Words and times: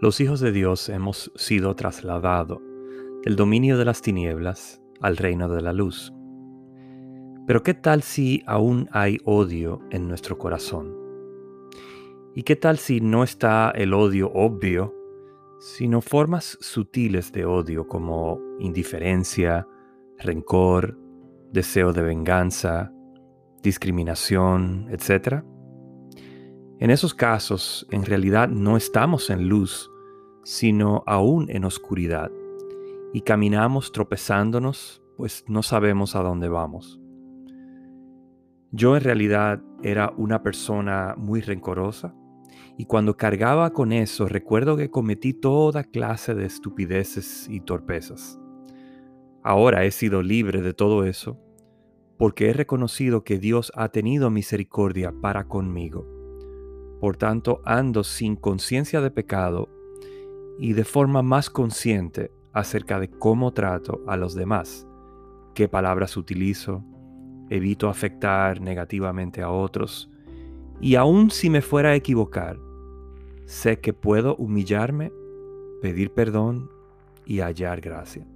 Los 0.00 0.20
hijos 0.20 0.38
de 0.38 0.52
Dios 0.52 0.88
hemos 0.90 1.32
sido 1.34 1.74
trasladados 1.74 2.60
del 3.24 3.34
dominio 3.34 3.76
de 3.76 3.84
las 3.84 4.00
tinieblas 4.00 4.80
al 5.00 5.16
reino 5.16 5.48
de 5.48 5.60
la 5.60 5.72
luz. 5.72 6.14
Pero 7.48 7.64
¿qué 7.64 7.74
tal 7.74 8.04
si 8.04 8.44
aún 8.46 8.88
hay 8.92 9.18
odio 9.24 9.80
en 9.90 10.06
nuestro 10.06 10.38
corazón? 10.38 10.94
¿Y 12.36 12.44
qué 12.44 12.54
tal 12.54 12.78
si 12.78 13.00
no 13.00 13.24
está 13.24 13.72
el 13.72 13.92
odio 13.92 14.30
obvio, 14.32 14.94
sino 15.58 16.00
formas 16.00 16.56
sutiles 16.60 17.32
de 17.32 17.44
odio 17.44 17.88
como 17.88 18.40
indiferencia, 18.60 19.66
rencor, 20.16 20.96
deseo 21.50 21.92
de 21.92 22.02
venganza, 22.02 22.92
discriminación, 23.64 24.86
etc.? 24.92 25.42
En 26.80 26.90
esos 26.92 27.12
casos, 27.12 27.88
en 27.90 28.04
realidad 28.04 28.48
no 28.48 28.76
estamos 28.76 29.30
en 29.30 29.48
luz, 29.48 29.90
sino 30.44 31.02
aún 31.06 31.50
en 31.50 31.64
oscuridad, 31.64 32.30
y 33.12 33.22
caminamos 33.22 33.90
tropezándonos, 33.90 35.02
pues 35.16 35.44
no 35.48 35.64
sabemos 35.64 36.14
a 36.14 36.22
dónde 36.22 36.48
vamos. 36.48 37.00
Yo 38.70 38.96
en 38.96 39.02
realidad 39.02 39.60
era 39.82 40.12
una 40.16 40.44
persona 40.44 41.16
muy 41.18 41.40
rencorosa, 41.40 42.14
y 42.76 42.84
cuando 42.84 43.16
cargaba 43.16 43.72
con 43.72 43.92
eso 43.92 44.28
recuerdo 44.28 44.76
que 44.76 44.88
cometí 44.88 45.34
toda 45.34 45.82
clase 45.82 46.36
de 46.36 46.46
estupideces 46.46 47.48
y 47.50 47.58
torpezas. 47.58 48.38
Ahora 49.42 49.84
he 49.84 49.90
sido 49.90 50.22
libre 50.22 50.62
de 50.62 50.74
todo 50.74 51.02
eso, 51.02 51.40
porque 52.18 52.50
he 52.50 52.52
reconocido 52.52 53.24
que 53.24 53.40
Dios 53.40 53.72
ha 53.74 53.88
tenido 53.88 54.30
misericordia 54.30 55.12
para 55.20 55.48
conmigo 55.48 56.17
por 57.00 57.16
tanto, 57.16 57.60
ando 57.64 58.04
sin 58.04 58.36
conciencia 58.36 59.00
de 59.00 59.10
pecado 59.10 59.68
y 60.58 60.72
de 60.72 60.84
forma 60.84 61.22
más 61.22 61.50
consciente 61.50 62.32
acerca 62.52 62.98
de 62.98 63.08
cómo 63.08 63.52
trato 63.52 64.02
a 64.06 64.16
los 64.16 64.34
demás, 64.34 64.86
qué 65.54 65.68
palabras 65.68 66.16
utilizo, 66.16 66.84
evito 67.50 67.88
afectar 67.88 68.60
negativamente 68.60 69.42
a 69.42 69.50
otros, 69.50 70.10
y 70.80 70.96
aun 70.96 71.30
si 71.30 71.50
me 71.50 71.62
fuera 71.62 71.90
a 71.90 71.94
equivocar, 71.94 72.58
sé 73.44 73.80
que 73.80 73.92
puedo 73.92 74.36
humillarme, 74.36 75.12
pedir 75.80 76.10
perdón 76.10 76.70
y 77.24 77.40
hallar 77.40 77.80
gracia. 77.80 78.26